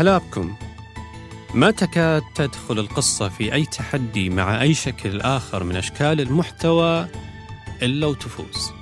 هلا 0.00 0.18
بكم 0.18 0.54
ما 1.54 1.70
تكاد 1.70 2.22
تدخل 2.34 2.78
القصة 2.78 3.28
في 3.28 3.54
أي 3.54 3.64
تحدي 3.64 4.30
مع 4.30 4.62
أي 4.62 4.74
شكل 4.74 5.20
آخر 5.20 5.64
من 5.64 5.76
أشكال 5.76 6.20
المحتوى 6.20 7.08
إلا 7.82 8.06
وتفوز؟ 8.06 8.72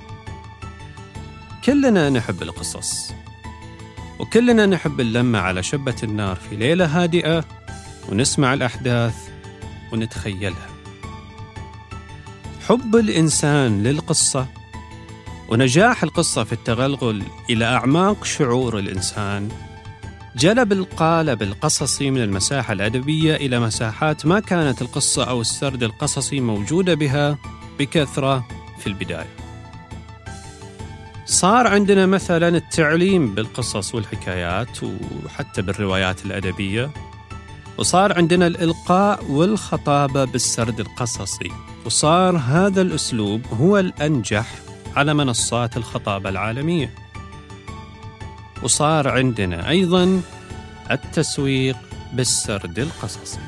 كلنا 1.65 2.09
نحب 2.09 2.41
القصص 2.41 3.13
وكلنا 4.19 4.65
نحب 4.65 4.99
اللمة 4.99 5.39
على 5.39 5.63
شبة 5.63 5.95
النار 6.03 6.35
في 6.35 6.55
ليلة 6.55 6.85
هادئة 6.85 7.45
ونسمع 8.09 8.53
الأحداث 8.53 9.15
ونتخيلها. 9.93 10.69
حب 12.67 12.95
الإنسان 12.95 13.83
للقصة 13.83 14.47
ونجاح 15.49 16.03
القصة 16.03 16.43
في 16.43 16.53
التغلغل 16.53 17.23
إلى 17.49 17.65
أعماق 17.65 18.23
شعور 18.25 18.79
الإنسان 18.79 19.68
جلب 20.39 20.71
القالب 20.71 21.41
القصصي 21.41 22.11
من 22.11 22.23
المساحة 22.23 22.73
الأدبية 22.73 23.35
إلى 23.35 23.59
مساحات 23.59 24.25
ما 24.25 24.39
كانت 24.39 24.81
القصة 24.81 25.23
أو 25.23 25.41
السرد 25.41 25.83
القصصي 25.83 26.39
موجودة 26.39 26.93
بها 26.93 27.37
بكثرة 27.79 28.47
في 28.79 28.87
البداية. 28.87 29.35
صار 31.25 31.67
عندنا 31.67 32.05
مثلا 32.05 32.47
التعليم 32.47 33.35
بالقصص 33.35 33.95
والحكايات 33.95 34.83
وحتى 35.25 35.61
بالروايات 35.61 36.25
الأدبية 36.25 36.89
وصار 37.77 38.17
عندنا 38.17 38.47
الإلقاء 38.47 39.31
والخطابة 39.31 40.25
بالسرد 40.25 40.79
القصصي 40.79 41.51
وصار 41.85 42.37
هذا 42.37 42.81
الأسلوب 42.81 43.41
هو 43.61 43.79
الأنجح 43.79 44.55
على 44.95 45.13
منصات 45.13 45.77
الخطابة 45.77 46.29
العالمية 46.29 47.08
وصار 48.63 49.07
عندنا 49.07 49.69
أيضا 49.69 50.21
التسويق 50.91 51.77
بالسرد 52.13 52.79
القصصي. 52.79 53.39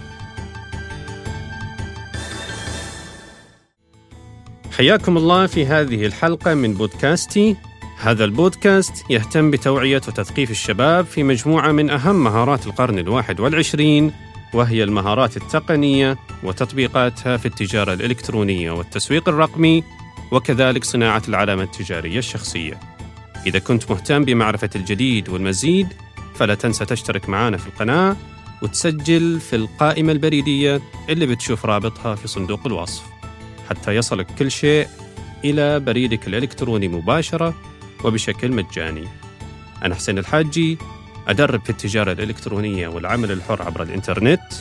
حياكم 4.78 5.18
الله 5.18 5.48
في 5.48 5.66
هذه 5.66 6.06
الحلقة 6.06 6.54
من 6.54 6.74
بودكاستي. 6.74 7.56
هذا 8.02 8.26
البودكاست 8.26 9.06
يهتم 9.10 9.52
بتوعية 9.52 10.02
وتثقيف 10.08 10.52
الشباب 10.52 11.06
في 11.06 11.24
مجموعة 11.24 11.72
من 11.72 11.90
أهم 11.90 12.24
مهارات 12.24 12.68
القرن 12.68 13.00
الواحد 13.00 13.40
والعشرين 13.40 14.12
وهي 14.54 14.84
المهارات 14.84 15.38
التقنية 15.38 16.18
وتطبيقاتها 16.44 17.38
في 17.38 17.46
التجارة 17.46 17.94
الإلكترونية 17.94 18.72
والتسويق 18.72 19.30
الرقمي 19.30 19.84
وكذلك 20.32 20.84
صناعة 20.84 21.22
العلامة 21.28 21.64
التجارية 21.64 22.20
الشخصية. 22.20 22.91
إذا 23.46 23.60
كنت 23.60 23.92
مهتم 23.92 24.26
بمعرفة 24.26 24.70
الجديد 24.76 25.30
والمزيد 25.30 25.88
فلا 26.36 26.56
تنسى 26.56 26.86
تشترك 26.86 27.30
معنا 27.30 27.58
في 27.58 27.68
القناة 27.68 28.16
وتسجل 28.62 29.40
في 29.40 29.56
القائمة 29.56 30.12
البريدية 30.12 30.82
اللي 31.10 31.26
بتشوف 31.26 31.66
رابطها 31.66 32.16
في 32.16 32.28
صندوق 32.28 32.60
الوصف. 32.66 33.04
حتى 33.70 33.96
يصلك 33.96 34.28
كل 34.40 34.52
شيء 34.52 34.88
إلى 35.44 35.80
بريدك 35.80 36.28
الإلكتروني 36.28 36.88
مباشرة 36.88 37.56
وبشكل 38.04 38.52
مجاني. 38.52 39.08
أنا 39.86 39.96
حسين 39.96 40.18
الحاجي 40.18 40.78
أدرب 41.28 41.64
في 41.64 41.70
التجارة 41.70 42.12
الإلكترونية 42.12 42.88
والعمل 42.88 43.32
الحر 43.32 43.62
عبر 43.62 43.84
الإنترنت 43.84 44.54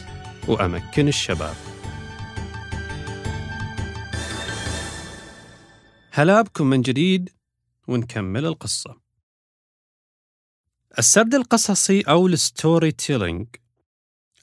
وأمكن 0.49 1.09
الشباب. 1.09 1.55
هلا 6.13 6.43
بكم 6.43 6.67
من 6.67 6.83
جديد. 6.83 7.31
ونكمل 7.91 8.47
القصة. 8.47 9.01
السرد 10.99 11.35
القصصي 11.35 12.01
أو 12.01 12.27
ال 12.27 12.93
storytelling. 12.93 13.47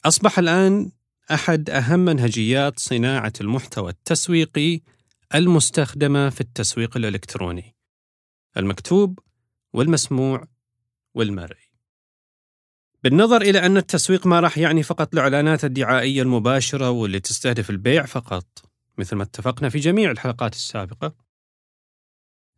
أصبح 0.05 0.39
الآن 0.39 0.91
أحد 1.31 1.69
أهم 1.69 1.99
منهجيات 1.99 2.79
صناعة 2.79 3.33
المحتوى 3.41 3.89
التسويقي 3.89 4.81
المستخدمة 5.35 6.29
في 6.29 6.41
التسويق 6.41 6.97
الإلكتروني. 6.97 7.75
المكتوب 8.57 9.19
والمسموع 9.73 10.47
والمرئي. 11.13 11.67
بالنظر 13.03 13.41
إلى 13.41 13.65
أن 13.65 13.77
التسويق 13.77 14.27
ما 14.27 14.39
راح 14.39 14.57
يعني 14.57 14.83
فقط 14.83 15.13
الإعلانات 15.13 15.65
الدعائية 15.65 16.21
المباشرة 16.21 16.89
واللي 16.89 17.19
تستهدف 17.19 17.69
البيع 17.69 18.05
فقط 18.05 18.45
مثل 18.97 19.15
ما 19.15 19.23
اتفقنا 19.23 19.69
في 19.69 19.79
جميع 19.79 20.11
الحلقات 20.11 20.53
السابقة 20.53 21.26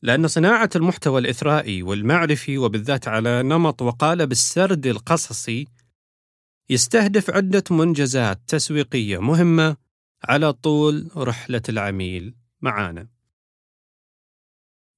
لأن 0.02 0.28
صناعة 0.28 0.70
المحتوى 0.76 1.22
الإثرائي 1.22 1.84
والمعرفي 1.84 2.58
وبالذات 2.58 3.08
على 3.08 3.44
نمط 3.44 3.82
وقالب 3.82 4.32
السرد 4.32 4.88
القصصي 4.88 5.68
يستهدف 6.70 7.30
عدة 7.30 7.64
منجزات 7.72 8.40
تسويقية 8.48 9.18
مهمة 9.22 9.78
على 10.24 10.54
طول 10.54 11.12
رحلة 11.18 11.62
العميل 11.70 12.36
معانا. 12.62 13.08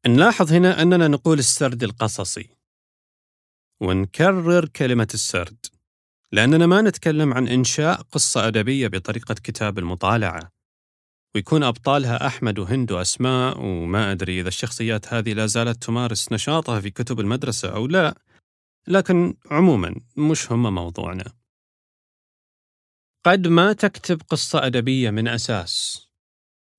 نلاحظ 0.08 0.54
هنا 0.54 0.82
أننا 0.82 1.08
نقول 1.08 1.40
السرد 1.40 1.84
القصصي 1.84 2.50
ونكرر 3.82 4.66
كلمة 4.66 5.08
السرد 5.14 5.66
لأننا 6.32 6.66
ما 6.66 6.82
نتكلم 6.82 7.34
عن 7.34 7.48
إنشاء 7.48 8.02
قصة 8.02 8.48
أدبية 8.48 8.88
بطريقة 8.88 9.34
كتاب 9.34 9.80
المطالعة 9.80 10.52
ويكون 11.36 11.64
أبطالها 11.64 12.28
أحمد 12.28 12.60
وهند 12.60 12.92
وأسماء 12.92 13.60
وما 13.60 14.12
أدري 14.12 14.40
إذا 14.42 14.48
الشخصيات 14.48 15.14
هذه 15.14 15.34
لا 15.34 15.46
زالت 15.46 15.84
تمارس 15.84 16.32
نشاطها 16.32 16.80
في 16.80 16.90
كتب 16.90 17.20
المدرسة 17.20 17.76
أو 17.76 17.88
لا 17.88 18.22
لكن 18.88 19.34
عموما 19.52 19.96
مش 20.18 20.52
هم 20.52 20.76
موضوعنا. 20.76 21.34
قد 23.26 23.48
ما 23.48 23.74
تكتب 23.74 24.22
قصة 24.30 24.66
أدبية 24.66 25.10
من 25.10 25.28
أساس 25.28 26.08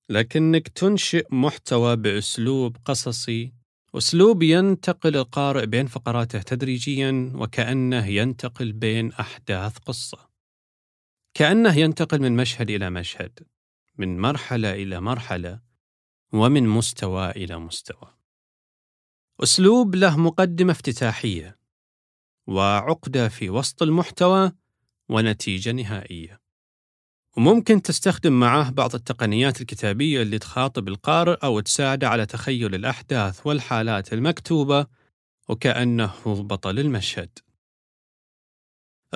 لكنك 0.09 0.67
تنشئ 0.67 1.35
محتوى 1.35 1.95
بأسلوب 1.95 2.77
قصصي 2.85 3.53
أسلوب 3.95 4.43
ينتقل 4.43 5.17
القارئ 5.17 5.65
بين 5.65 5.87
فقراته 5.87 6.41
تدريجيا 6.41 7.31
وكأنه 7.35 8.07
ينتقل 8.07 8.71
بين 8.71 9.11
أحداث 9.13 9.77
قصة. 9.77 10.29
كأنه 11.33 11.77
ينتقل 11.77 12.21
من 12.21 12.35
مشهد 12.35 12.69
إلى 12.69 12.89
مشهد. 12.89 13.39
من 13.97 14.19
مرحلة 14.19 14.73
إلى 14.73 15.01
مرحلة 15.01 15.59
ومن 16.33 16.67
مستوى 16.67 17.31
إلى 17.31 17.59
مستوى. 17.59 18.13
أسلوب 19.43 19.95
له 19.95 20.17
مقدمة 20.17 20.71
افتتاحية 20.71 21.59
وعقدة 22.47 23.29
في 23.29 23.49
وسط 23.49 23.83
المحتوى 23.83 24.51
ونتيجة 25.09 25.71
نهائية. 25.71 26.41
وممكن 27.37 27.81
تستخدم 27.81 28.39
معه 28.39 28.71
بعض 28.71 28.95
التقنيات 28.95 29.61
الكتابية 29.61 30.21
اللي 30.21 30.39
تخاطب 30.39 30.87
القارئ 30.87 31.37
أو 31.43 31.59
تساعده 31.59 32.09
على 32.09 32.25
تخيل 32.25 32.75
الأحداث 32.75 33.47
والحالات 33.47 34.13
المكتوبة 34.13 34.87
وكأنه 35.49 36.13
بطل 36.25 36.79
المشهد. 36.79 37.39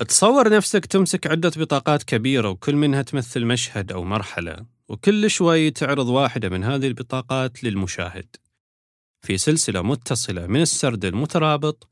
تصور 0.04 0.50
نفسك 0.50 0.86
تمسك 0.86 1.28
عدة 1.28 1.52
بطاقات 1.58 2.04
كبيرة 2.04 2.50
وكل 2.50 2.76
منها 2.76 3.02
تمثل 3.02 3.46
مشهد 3.46 3.92
أو 3.92 4.04
مرحلة 4.04 4.66
وكل 4.90 5.30
شوي 5.30 5.72
تعرض 5.72 6.08
واحدة 6.08 6.50
من 6.50 6.64
هذه 6.64 6.88
البطاقات 6.88 7.64
للمشاهد 7.64 8.36
في 9.22 9.38
سلسلة 9.38 9.82
متصلة 9.82 10.48
من 10.48 10.62
السرد 10.62 11.06
المترابط 11.06 11.90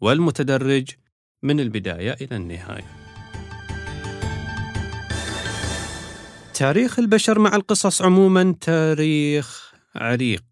والمتدرج 0.00 0.90
من 1.42 1.60
البداية 1.60 2.16
إلى 2.20 2.36
النهاية. 2.36 2.96
تاريخ 6.54 6.98
البشر 6.98 7.38
مع 7.38 7.56
القصص 7.56 8.02
عموما 8.02 8.54
تاريخ 8.60 9.74
عريق. 9.94 10.42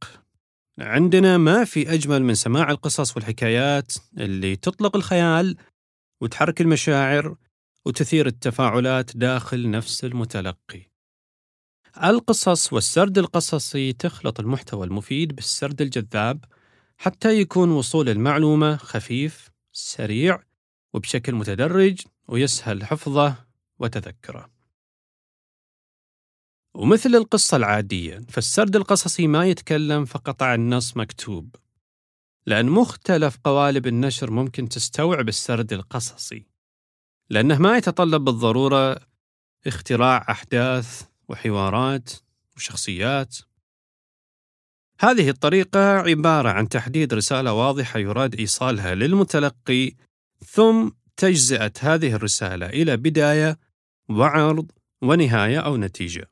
عندنا 0.78 1.38
ما 1.38 1.64
في 1.64 1.94
أجمل 1.94 2.22
من 2.22 2.34
سماع 2.34 2.70
القصص 2.70 3.16
والحكايات 3.16 3.92
اللي 4.18 4.56
تطلق 4.56 4.96
الخيال 4.96 5.56
وتحرك 6.24 6.60
المشاعر 6.60 7.36
وتثير 7.84 8.26
التفاعلات 8.26 9.16
داخل 9.16 9.70
نفس 9.70 10.04
المتلقي. 10.04 10.90
القصص 12.04 12.72
والسرد 12.72 13.18
القصصي 13.18 13.92
تخلط 13.92 14.40
المحتوى 14.40 14.86
المفيد 14.86 15.34
بالسرد 15.34 15.82
الجذاب 15.82 16.44
حتى 16.96 17.40
يكون 17.40 17.70
وصول 17.70 18.08
المعلومة 18.08 18.76
خفيف، 18.76 19.50
سريع، 19.72 20.42
وبشكل 20.94 21.34
متدرج 21.34 22.00
ويسهل 22.28 22.84
حفظه 22.84 23.36
وتذكره. 23.78 24.50
ومثل 26.74 27.14
القصة 27.14 27.56
العادية، 27.56 28.20
فالسرد 28.28 28.76
القصصي 28.76 29.26
ما 29.26 29.46
يتكلم 29.46 30.04
فقط 30.04 30.42
عن 30.42 30.70
نص 30.70 30.96
مكتوب، 30.96 31.56
لأن 32.46 32.66
مختلف 32.66 33.38
قوالب 33.44 33.86
النشر 33.86 34.30
ممكن 34.30 34.68
تستوعب 34.68 35.28
السرد 35.28 35.72
القصصي 35.72 36.46
لأنه 37.30 37.58
ما 37.58 37.76
يتطلب 37.76 38.24
بالضرورة 38.24 38.96
اختراع 39.66 40.26
أحداث 40.30 41.02
وحوارات 41.28 42.10
وشخصيات 42.56 43.36
هذه 45.00 45.28
الطريقة 45.28 45.80
عبارة 45.80 46.48
عن 46.48 46.68
تحديد 46.68 47.14
رسالة 47.14 47.52
واضحة 47.52 47.98
يراد 47.98 48.34
إيصالها 48.34 48.94
للمتلقي 48.94 49.92
ثم 50.46 50.90
تجزئة 51.16 51.72
هذه 51.80 52.14
الرسالة 52.14 52.66
إلى 52.66 52.96
بداية 52.96 53.58
وعرض 54.08 54.70
ونهاية 55.02 55.58
أو 55.58 55.76
نتيجة. 55.76 56.30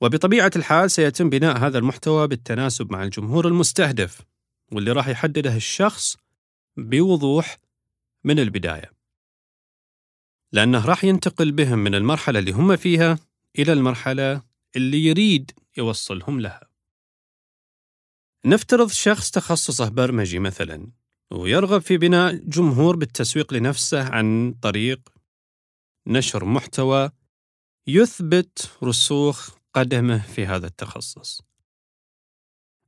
وبطبيعة 0.00 0.50
الحال 0.56 0.90
سيتم 0.90 1.30
بناء 1.30 1.58
هذا 1.58 1.78
المحتوى 1.78 2.28
بالتناسب 2.28 2.92
مع 2.92 3.02
الجمهور 3.02 3.48
المستهدف 3.48 4.20
واللي 4.72 4.92
راح 4.92 5.08
يحدده 5.08 5.56
الشخص 5.56 6.16
بوضوح 6.76 7.58
من 8.24 8.38
البداية. 8.38 8.92
لأنه 10.52 10.86
راح 10.86 11.04
ينتقل 11.04 11.52
بهم 11.52 11.78
من 11.78 11.94
المرحلة 11.94 12.38
اللي 12.38 12.52
هم 12.52 12.76
فيها 12.76 13.18
إلى 13.58 13.72
المرحلة 13.72 14.42
اللي 14.76 15.04
يريد 15.04 15.50
يوصلهم 15.76 16.40
لها. 16.40 16.68
نفترض 18.44 18.88
شخص 18.88 19.30
تخصصه 19.30 19.88
برمجي 19.88 20.38
مثلا 20.38 20.92
ويرغب 21.32 21.80
في 21.80 21.98
بناء 21.98 22.34
جمهور 22.34 22.96
بالتسويق 22.96 23.54
لنفسه 23.54 24.08
عن 24.08 24.54
طريق 24.62 25.08
نشر 26.06 26.44
محتوى 26.44 27.10
يثبت 27.86 28.70
رسوخ 28.82 29.50
قدمه 29.74 30.18
في 30.18 30.46
هذا 30.46 30.66
التخصص. 30.66 31.42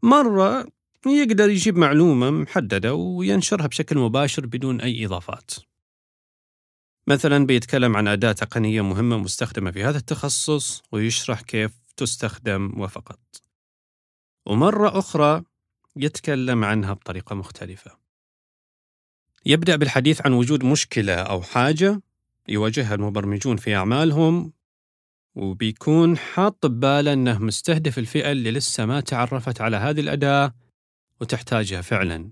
مرة 0.03 0.67
يقدر 1.07 1.51
يجيب 1.51 1.79
معلومة 1.79 2.31
محددة 2.31 2.95
وينشرها 2.95 3.67
بشكل 3.67 3.99
مباشر 3.99 4.47
بدون 4.47 4.81
أي 4.81 5.07
إضافات. 5.07 5.51
مثلا 7.07 7.47
بيتكلم 7.47 7.97
عن 7.97 8.09
أداة 8.09 8.33
تقنية 8.33 8.83
مهمة 8.83 9.19
مستخدمة 9.19 9.71
في 9.71 9.85
هذا 9.85 9.99
التخصص 9.99 10.83
ويشرح 10.93 11.41
كيف 11.41 11.73
تستخدم 11.97 12.81
وفقط. 12.81 13.43
ومرة 14.47 14.99
أخرى 14.99 15.43
يتكلم 15.97 16.65
عنها 16.65 16.93
بطريقة 16.93 17.35
مختلفة. 17.35 17.99
يبدأ 19.47 19.77
بالحديث 19.77 20.27
عن 20.27 20.33
وجود 20.33 20.65
مشكلة 20.65 21.15
أو 21.15 21.43
حاجة 21.43 22.03
يواجهها 22.49 22.95
المبرمجون 22.95 23.57
في 23.57 23.77
أعمالهم 23.77 24.53
وبيكون 25.35 26.19
حاط 26.19 26.67
بباله 26.67 27.13
أنه 27.13 27.39
مستهدف 27.39 27.99
الفئة 27.99 28.33
اللي 28.33 28.51
لسه 28.51 28.87
ما 28.87 29.01
تعرفت 29.01 29.61
على 29.61 29.77
هذه 29.77 30.01
الأداة 30.01 30.55
وتحتاجها 31.21 31.81
فعلا. 31.81 32.31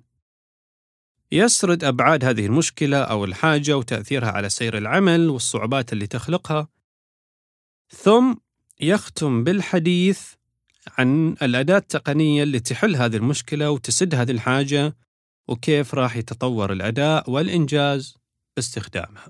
يسرد 1.32 1.84
أبعاد 1.84 2.24
هذه 2.24 2.46
المشكلة 2.46 2.98
أو 2.98 3.24
الحاجة 3.24 3.76
وتأثيرها 3.76 4.30
على 4.30 4.48
سير 4.48 4.78
العمل 4.78 5.28
والصعوبات 5.28 5.92
اللي 5.92 6.06
تخلقها. 6.06 6.68
ثم 7.90 8.34
يختم 8.80 9.44
بالحديث 9.44 10.32
عن 10.98 11.36
الأداة 11.42 11.78
التقنية 11.78 12.42
اللي 12.42 12.60
تحل 12.60 12.96
هذه 12.96 13.16
المشكلة 13.16 13.70
وتسد 13.70 14.14
هذه 14.14 14.30
الحاجة 14.30 14.96
وكيف 15.48 15.94
راح 15.94 16.16
يتطور 16.16 16.72
الأداء 16.72 17.30
والإنجاز 17.30 18.16
باستخدامها. 18.56 19.28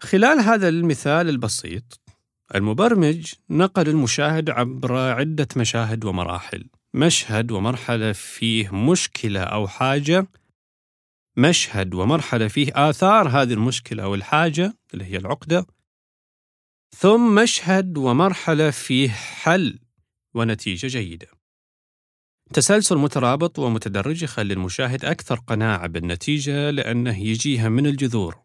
خلال 0.00 0.40
هذا 0.40 0.68
المثال 0.68 1.28
البسيط، 1.28 2.00
المبرمج 2.54 3.34
نقل 3.50 3.88
المشاهد 3.88 4.50
عبر 4.50 4.96
عدة 4.96 5.48
مشاهد 5.56 6.04
ومراحل، 6.04 6.68
مشهد 6.94 7.50
ومرحلة 7.50 8.12
فيه 8.12 8.74
مشكلة 8.74 9.40
أو 9.40 9.68
حاجة، 9.68 10.26
مشهد 11.36 11.94
ومرحلة 11.94 12.48
فيه 12.48 12.72
آثار 12.74 13.28
هذه 13.28 13.52
المشكلة 13.52 14.02
أو 14.02 14.14
الحاجة 14.14 14.74
اللي 14.94 15.04
هي 15.04 15.16
العقدة، 15.16 15.66
ثم 16.96 17.34
مشهد 17.34 17.98
ومرحلة 17.98 18.70
فيه 18.70 19.10
حل 19.10 19.78
ونتيجة 20.34 20.86
جيدة. 20.86 21.26
تسلسل 22.52 22.96
مترابط 22.96 23.58
ومتدرج 23.58 24.22
يخلي 24.22 24.54
المشاهد 24.54 25.04
أكثر 25.04 25.34
قناعة 25.34 25.86
بالنتيجة 25.86 26.70
لأنه 26.70 27.18
يجيها 27.18 27.68
من 27.68 27.86
الجذور. 27.86 28.38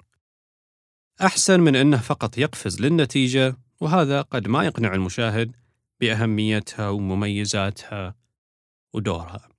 أحسن 1.21 1.59
من 1.59 1.75
أنه 1.75 1.97
فقط 1.97 2.37
يقفز 2.37 2.81
للنتيجة 2.81 3.57
وهذا 3.79 4.21
قد 4.21 4.47
ما 4.47 4.65
يقنع 4.65 4.93
المشاهد 4.93 5.55
بأهميتها 5.99 6.89
ومميزاتها 6.89 8.18
ودورها. 8.93 9.49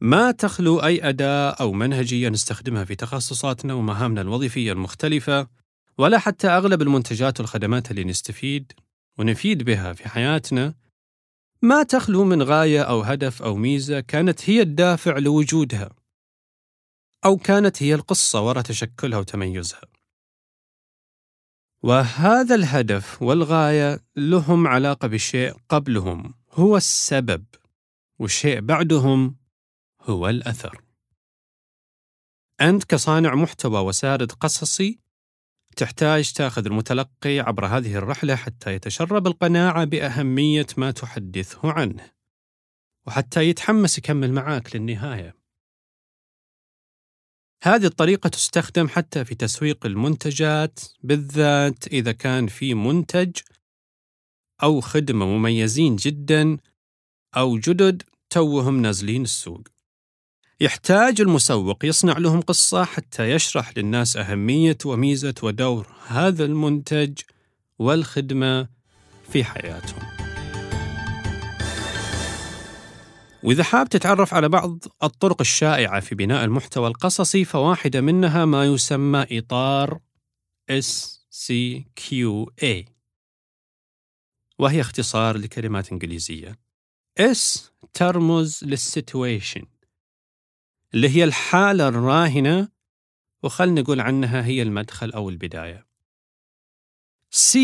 ما 0.00 0.30
تخلو 0.30 0.78
أي 0.78 1.08
أداة 1.08 1.50
أو 1.50 1.72
منهجية 1.72 2.28
نستخدمها 2.28 2.84
في 2.84 2.94
تخصصاتنا 2.94 3.74
ومهامنا 3.74 4.20
الوظيفية 4.20 4.72
المختلفة 4.72 5.48
ولا 5.98 6.18
حتى 6.18 6.48
أغلب 6.48 6.82
المنتجات 6.82 7.40
والخدمات 7.40 7.90
اللي 7.90 8.04
نستفيد 8.04 8.72
ونفيد 9.18 9.62
بها 9.62 9.92
في 9.92 10.08
حياتنا. 10.08 10.74
ما 11.62 11.82
تخلو 11.82 12.24
من 12.24 12.42
غاية 12.42 12.82
أو 12.82 13.00
هدف 13.00 13.42
أو 13.42 13.56
ميزة 13.56 14.00
كانت 14.00 14.50
هي 14.50 14.62
الدافع 14.62 15.18
لوجودها 15.18 15.90
أو 17.24 17.36
كانت 17.36 17.82
هي 17.82 17.94
القصة 17.94 18.40
وراء 18.40 18.62
تشكلها 18.62 19.18
وتميزها. 19.18 19.80
وهذا 21.82 22.54
الهدف 22.54 23.22
والغاية 23.22 24.00
لهم 24.16 24.66
علاقة 24.66 25.08
بالشيء 25.08 25.54
قبلهم 25.68 26.34
هو 26.52 26.76
السبب. 26.76 27.44
والشيء 28.22 28.60
بعدهم 28.60 29.36
هو 30.00 30.28
الأثر. 30.28 30.84
أنت 32.60 32.84
كصانع 32.84 33.34
محتوى 33.34 33.80
وسارد 33.80 34.32
قصصي 34.32 34.98
تحتاج 35.76 36.32
تأخذ 36.32 36.66
المتلقي 36.66 37.38
عبر 37.38 37.66
هذه 37.66 37.94
الرحلة 37.94 38.36
حتى 38.36 38.74
يتشرب 38.74 39.26
القناعة 39.26 39.84
بأهمية 39.84 40.66
ما 40.76 40.90
تحدثه 40.90 41.72
عنه 41.72 42.12
وحتى 43.06 43.48
يتحمس 43.48 43.98
يكمل 43.98 44.32
معاك 44.32 44.76
للنهاية. 44.76 45.34
هذه 47.62 47.86
الطريقة 47.86 48.28
تستخدم 48.28 48.88
حتى 48.88 49.24
في 49.24 49.34
تسويق 49.34 49.86
المنتجات 49.86 50.80
بالذات 51.02 51.86
إذا 51.86 52.12
كان 52.12 52.46
في 52.46 52.74
منتج 52.74 53.36
أو 54.62 54.80
خدمة 54.80 55.26
مميزين 55.26 55.96
جدا 55.96 56.58
أو 57.36 57.58
جدد 57.58 58.02
توهم 58.32 58.82
نازلين 58.82 59.22
السوق 59.22 59.60
يحتاج 60.60 61.20
المسوق 61.20 61.84
يصنع 61.84 62.18
لهم 62.18 62.40
قصة 62.40 62.84
حتى 62.84 63.30
يشرح 63.30 63.78
للناس 63.78 64.16
أهمية 64.16 64.78
وميزة 64.84 65.34
ودور 65.42 65.86
هذا 66.06 66.44
المنتج 66.44 67.18
والخدمة 67.78 68.68
في 69.32 69.44
حياتهم. 69.44 70.02
وإذا 73.42 73.62
حاب 73.64 73.88
تتعرف 73.88 74.34
على 74.34 74.48
بعض 74.48 74.78
الطرق 75.02 75.40
الشائعة 75.40 76.00
في 76.00 76.14
بناء 76.14 76.44
المحتوى 76.44 76.88
القصصي 76.88 77.44
فواحدة 77.44 78.00
منها 78.00 78.44
ما 78.44 78.64
يسمى 78.64 79.26
إطار 79.30 79.98
SCQA 80.70 81.92
وهي 84.58 84.80
اختصار 84.80 85.36
لكلمات 85.38 85.92
إنجليزية. 85.92 86.71
S 87.20 87.60
ترمز 87.94 88.64
لل 88.64 88.82
situation 88.82 89.62
اللي 90.94 91.08
هي 91.08 91.24
الحالة 91.24 91.88
الراهنة 91.88 92.68
وخلنا 93.42 93.80
نقول 93.80 94.00
عنها 94.00 94.44
هي 94.44 94.62
المدخل 94.62 95.10
أو 95.10 95.28
البداية. 95.28 95.86
C 97.34 97.58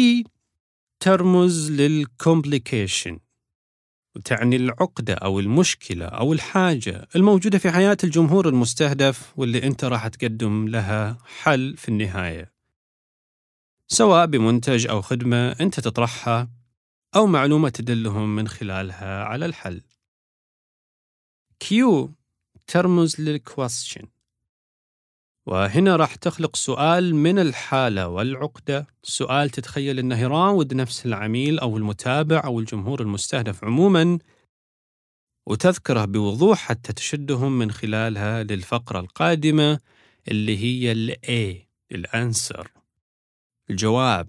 ترمز 1.00 1.71
لل 1.70 1.92
complication 1.92 3.18
وتعني 4.17 4.57
العقدة 4.57 5.14
أو 5.14 5.40
المشكلة 5.40 6.07
أو 6.07 6.33
الحاجة 6.33 7.09
الموجودة 7.17 7.59
في 7.59 7.71
حياة 7.71 7.97
الجمهور 8.05 8.49
المستهدف 8.49 9.38
واللي 9.38 9.67
أنت 9.67 9.85
راح 9.85 10.09
تقدم 10.09 10.69
لها 10.69 11.19
حل 11.25 11.76
في 11.76 11.88
النهاية. 11.88 12.52
سواء 13.87 14.26
بمنتج 14.26 14.87
أو 14.87 15.02
خدمة 15.02 15.50
أنت 15.50 15.81
تطرحها 15.81 16.57
أو 17.16 17.26
معلومة 17.26 17.68
تدلهم 17.68 18.36
من 18.36 18.48
خلالها 18.48 19.24
على 19.24 19.46
الحل. 19.46 19.82
Q 21.64 21.74
ترمز 22.66 23.20
للكويستشن 23.20 24.06
وهنا 25.46 25.96
راح 25.96 26.14
تخلق 26.14 26.56
سؤال 26.56 27.14
من 27.14 27.38
الحالة 27.38 28.08
والعقدة. 28.08 28.86
سؤال 29.02 29.50
تتخيل 29.50 29.98
أنه 29.98 30.20
يراود 30.20 30.74
نفس 30.74 31.06
العميل 31.06 31.58
أو 31.58 31.76
المتابع 31.76 32.42
أو 32.44 32.60
الجمهور 32.60 33.00
المستهدف 33.02 33.64
عموما 33.64 34.18
وتذكره 35.46 36.04
بوضوح 36.04 36.58
حتى 36.58 36.92
تشدهم 36.92 37.58
من 37.58 37.70
خلالها 37.70 38.42
للفقرة 38.42 39.00
القادمة 39.00 39.80
اللي 40.28 40.58
هي 40.58 40.92
ال 40.92 41.12
A 41.12 41.66
الأنسر. 41.92 42.70
الجواب 43.70 44.28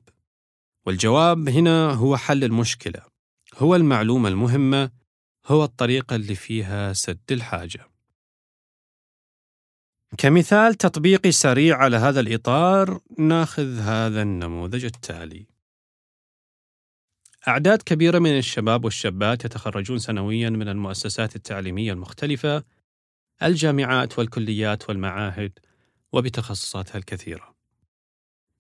والجواب 0.89 1.50
هنا 1.50 1.91
هو 1.93 2.17
حل 2.17 2.43
المشكلة. 2.43 3.01
هو 3.58 3.75
المعلومة 3.75 4.29
المهمة 4.29 4.91
هو 5.46 5.63
الطريقة 5.63 6.15
اللي 6.15 6.36
فيها 6.36 6.93
سد 6.93 7.31
الحاجة. 7.31 7.88
كمثال 10.17 10.75
تطبيقي 10.75 11.31
سريع 11.31 11.77
على 11.77 11.98
هذا 11.98 12.19
الإطار 12.19 13.00
ناخذ 13.17 13.79
هذا 13.79 14.22
النموذج 14.22 14.86
التالي. 14.86 15.46
أعداد 17.48 17.81
كبيرة 17.81 18.19
من 18.19 18.38
الشباب 18.38 18.86
والشابات 18.86 19.46
يتخرجون 19.46 20.00
سنويا 20.00 20.50
من 20.50 20.67
المؤسسات 20.67 21.36
التعليمية 21.36 21.93
المختلفة 21.93 22.63
الجامعات 23.43 24.19
والكليات 24.19 24.89
والمعاهد 24.89 25.60
وبتخصصاتها 26.12 26.98
الكثيرة. 26.98 27.55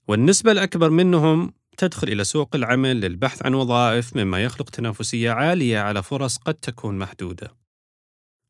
والنسبة 0.07 0.51
الأكبر 0.51 0.89
منهم 0.89 1.58
تدخل 1.79 2.07
إلى 2.07 2.23
سوق 2.23 2.55
العمل 2.55 3.01
للبحث 3.01 3.45
عن 3.45 3.53
وظائف 3.53 4.15
مما 4.15 4.43
يخلق 4.43 4.69
تنافسية 4.69 5.31
عالية 5.31 5.79
على 5.79 6.03
فرص 6.03 6.37
قد 6.37 6.53
تكون 6.53 6.97
محدودة. 6.97 7.55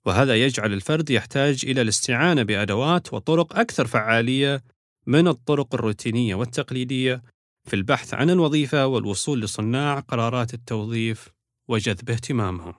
وهذا 0.06 0.36
يجعل 0.36 0.74
الفرد 0.74 1.10
يحتاج 1.10 1.66
إلى 1.66 1.82
الاستعانة 1.82 2.44
بأدوات 2.44 3.14
وطرق 3.14 3.60
أكثر 3.60 3.88
فعالية 3.88 4.64
من 5.08 5.28
الطرق 5.28 5.76
الروتينية 5.76 6.36
والتقليدية 6.36 7.24
في 7.68 7.76
البحث 7.76 8.14
عن 8.14 8.30
الوظيفة 8.30 8.86
والوصول 8.86 9.42
لصناع 9.42 10.00
قرارات 10.00 10.54
التوظيف 10.54 11.30
وجذب 11.68 12.10
اهتمامهم. 12.10 12.74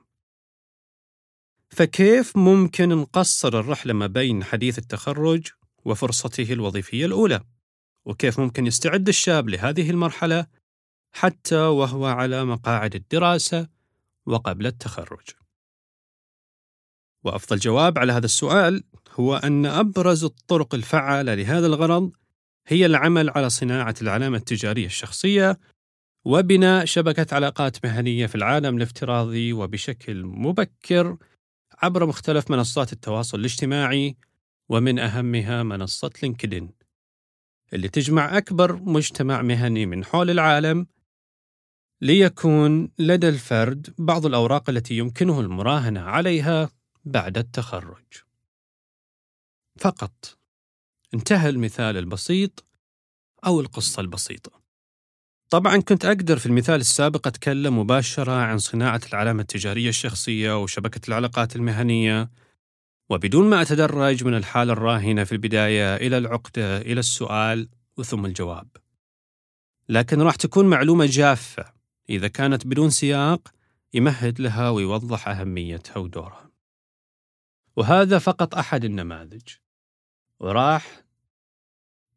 فكيف 1.71 2.37
ممكن 2.37 2.89
نقصر 2.89 3.61
الرحلة 3.61 3.93
ما 3.93 4.07
بين 4.07 4.45
حديث 4.45 4.79
التخرج 4.79 5.47
وفرصته 5.85 6.53
الوظيفية 6.53 7.07
الأولى؟ 7.07 7.41
وكيف 8.11 8.41
ممكن 8.41 8.67
يستعد 8.67 9.09
الشاب 9.09 9.49
لهذه 9.49 9.91
المرحلة 9.91 10.47
حتى 11.13 11.57
وهو 11.57 12.07
على 12.07 12.45
مقاعد 12.45 12.95
الدراسة 12.95 13.69
وقبل 14.27 14.67
التخرج؟ 14.67 15.29
وأفضل 17.25 17.59
جواب 17.59 17.99
على 17.99 18.13
هذا 18.13 18.25
السؤال 18.25 18.85
هو 19.11 19.37
أن 19.37 19.67
أبرز 19.67 20.25
الطرق 20.25 20.75
الفعالة 20.75 21.35
لهذا 21.35 21.67
الغرض 21.67 22.13
هي 22.67 22.87
العمل 22.87 23.31
على 23.31 23.51
صناعة 23.51 23.95
العلامة 24.03 24.37
التجارية 24.37 24.87
الشخصية 24.87 25.59
وبناء 26.25 26.85
شبكة 26.85 27.35
علاقات 27.35 27.85
مهنية 27.85 28.27
في 28.27 28.35
العالم 28.35 28.77
الافتراضي 28.77 29.53
وبشكل 29.53 30.25
مبكر 30.25 31.17
عبر 31.83 32.07
مختلف 32.07 32.51
منصات 32.51 32.93
التواصل 32.93 33.41
الاجتماعي 33.41 34.17
ومن 34.69 34.99
أهمها 34.99 35.63
منصة 35.63 36.11
لينكدين 36.23 36.80
اللي 37.73 37.89
تجمع 37.89 38.39
أكبر 38.39 38.77
مجتمع 38.77 39.43
مهني 39.43 39.87
من 39.87 40.05
حول 40.05 40.31
العالم 40.31 40.87
ليكون 42.01 42.91
لدى 42.99 43.29
الفرد 43.29 43.95
بعض 43.99 44.27
الأوراق 44.27 44.71
التي 44.71 44.95
يمكنه 44.95 45.41
المراهنة 45.41 46.01
عليها 46.01 46.71
بعد 47.05 47.39
التخرج. 47.39 48.05
فقط 49.79 50.39
انتهى 51.15 51.49
المثال 51.49 51.97
البسيط 51.97 52.65
أو 53.47 53.61
القصة 53.61 54.01
البسيطة. 54.01 54.61
طبعا 55.51 55.77
كنت 55.77 56.05
أقدر 56.05 56.39
في 56.39 56.47
المثال 56.47 56.81
السابق 56.81 57.27
أتكلم 57.27 57.79
مباشرة 57.79 58.33
عن 58.33 58.59
صناعة 58.59 59.01
العلامة 59.09 59.41
التجارية 59.41 59.89
الشخصية 59.89 60.63
وشبكة 60.63 61.09
العلاقات 61.09 61.57
المهنية 61.57 62.31
وبدون 63.11 63.51
ما 63.51 63.63
أتدرج 63.63 64.25
من 64.25 64.35
الحالة 64.35 64.73
الراهنة 64.73 65.25
في 65.25 65.33
البداية 65.33 65.97
إلى 65.97 66.19
العقدة 66.19 66.79
إلى 66.79 67.01
السؤال 67.01 67.69
وثم 67.97 68.27
الجواب. 68.27 68.69
لكن 69.89 70.21
راح 70.21 70.35
تكون 70.37 70.67
معلومة 70.67 71.07
جافة 71.07 71.73
إذا 72.11 72.29
كانت 72.29 72.67
بدون 72.67 72.91
سياق 72.91 73.49
يمهد 73.95 74.41
لها 74.41 74.71
ويوضح 74.71 75.29
أهميتها 75.29 75.99
ودورها. 75.99 76.51
وهذا 77.77 78.19
فقط 78.19 78.55
أحد 78.55 78.85
النماذج. 78.85 79.49
وراح 80.41 81.05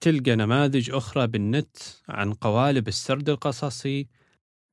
تلقى 0.02 0.36
نماذج 0.36 0.92
أخرى 0.92 1.28
بالنت 1.28 1.78
عن 2.10 2.34
قوالب 2.34 2.88
السرد 2.88 3.30
القصصي 3.30 4.08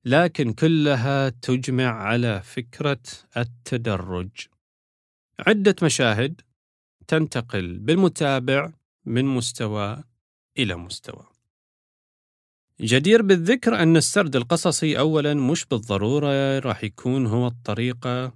لكن 0.05 0.53
كلها 0.53 1.29
تجمع 1.29 2.03
على 2.03 2.43
فكرة 2.43 3.03
التدرج. 3.37 4.50
عدة 5.47 5.77
مشاهد 5.83 6.41
تنتقل 7.09 7.79
بالمتابع 7.79 8.73
من 9.05 9.25
مستوى 9.25 10.05
إلى 10.59 10.77
مستوى. 10.77 11.27
جدير 12.81 13.23
بالذكر 13.23 13.83
أن 13.83 13.97
السرد 13.97 14.37
القصصي 14.37 14.99
أولاً 14.99 15.35
مش 15.35 15.67
بالضرورة 15.67 16.59
راح 16.59 16.85
يكون 16.85 17.27
هو 17.27 17.47
الطريقة 17.47 18.33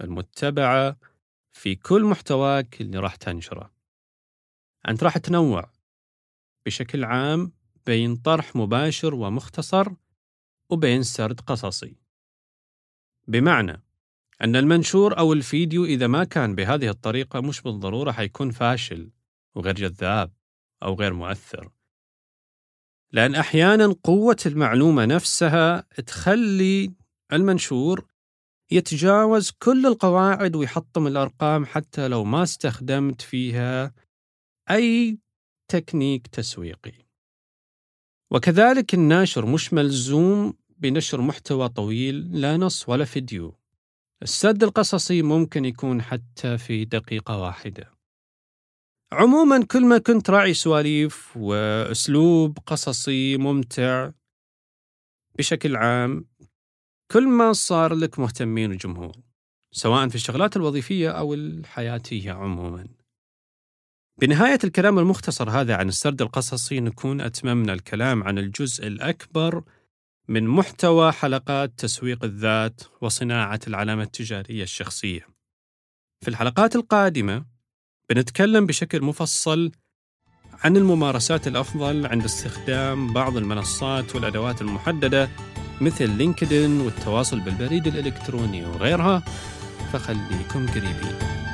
المتبعة 0.00 0.96
في 1.50 1.74
كل 1.74 2.04
محتواك 2.04 2.80
اللي 2.80 2.98
راح 2.98 3.16
تنشره. 3.16 3.70
أنت 4.88 5.02
راح 5.02 5.18
تنوع 5.18 5.70
بشكل 6.66 7.04
عام 7.04 7.52
بين 7.86 8.16
طرح 8.16 8.56
مباشر 8.56 9.14
ومختصر 9.14 9.88
وبين 10.70 11.02
سرد 11.02 11.40
قصصي. 11.40 11.96
بمعنى 13.28 13.82
أن 14.42 14.56
المنشور 14.56 15.18
أو 15.18 15.32
الفيديو 15.32 15.84
إذا 15.84 16.06
ما 16.06 16.24
كان 16.24 16.54
بهذه 16.54 16.88
الطريقة 16.88 17.40
مش 17.40 17.62
بالضرورة 17.62 18.12
حيكون 18.12 18.50
فاشل 18.50 19.10
وغير 19.54 19.74
جذاب 19.74 20.32
أو 20.82 20.94
غير 20.94 21.12
مؤثر. 21.14 21.70
لأن 23.12 23.34
أحيانا 23.34 23.96
قوة 24.04 24.36
المعلومة 24.46 25.04
نفسها 25.04 25.80
تخلي 25.80 26.94
المنشور 27.32 28.06
يتجاوز 28.70 29.50
كل 29.50 29.86
القواعد 29.86 30.56
ويحطم 30.56 31.06
الأرقام 31.06 31.66
حتى 31.66 32.08
لو 32.08 32.24
ما 32.24 32.42
استخدمت 32.42 33.22
فيها 33.22 33.92
أي 34.70 35.18
تكنيك 35.68 36.26
تسويقي. 36.26 36.92
وكذلك 38.30 38.94
الناشر 38.94 39.46
مش 39.46 39.72
ملزوم 39.72 40.54
بنشر 40.68 41.20
محتوى 41.20 41.68
طويل 41.68 42.40
لا 42.40 42.56
نص 42.56 42.88
ولا 42.88 43.04
فيديو. 43.04 43.59
السرد 44.22 44.62
القصصي 44.62 45.22
ممكن 45.22 45.64
يكون 45.64 46.02
حتى 46.02 46.58
في 46.58 46.84
دقيقة 46.84 47.38
واحدة. 47.38 48.00
عموما 49.12 49.64
كل 49.64 49.86
ما 49.86 49.98
كنت 49.98 50.30
راعي 50.30 50.54
سواليف 50.54 51.36
وأسلوب 51.36 52.58
قصصي 52.66 53.36
ممتع 53.36 54.10
بشكل 55.38 55.76
عام 55.76 56.24
كل 57.10 57.28
ما 57.28 57.52
صار 57.52 57.94
لك 57.94 58.18
مهتمين 58.18 58.70
وجمهور 58.70 59.12
سواء 59.72 60.08
في 60.08 60.14
الشغلات 60.14 60.56
الوظيفية 60.56 61.10
أو 61.10 61.34
الحياتية 61.34 62.32
عموما 62.32 62.88
بنهاية 64.20 64.58
الكلام 64.64 64.98
المختصر 64.98 65.50
هذا 65.50 65.76
عن 65.76 65.88
السرد 65.88 66.22
القصصي 66.22 66.80
نكون 66.80 67.20
أتممنا 67.20 67.72
الكلام 67.72 68.22
عن 68.22 68.38
الجزء 68.38 68.86
الأكبر 68.86 69.64
من 70.30 70.48
محتوى 70.48 71.12
حلقات 71.12 71.72
تسويق 71.78 72.24
الذات 72.24 72.80
وصناعة 73.00 73.60
العلامة 73.66 74.02
التجارية 74.02 74.62
الشخصية. 74.62 75.26
في 76.20 76.28
الحلقات 76.28 76.76
القادمة 76.76 77.44
بنتكلم 78.10 78.66
بشكل 78.66 79.02
مفصل 79.02 79.72
عن 80.64 80.76
الممارسات 80.76 81.46
الأفضل 81.46 82.06
عند 82.06 82.24
استخدام 82.24 83.12
بعض 83.12 83.36
المنصات 83.36 84.14
والأدوات 84.14 84.62
المحددة 84.62 85.30
مثل 85.80 86.10
لينكدين 86.10 86.80
والتواصل 86.80 87.40
بالبريد 87.40 87.86
الإلكتروني 87.86 88.64
وغيرها 88.64 89.22
فخليكم 89.92 90.66
قريبين. 90.66 91.49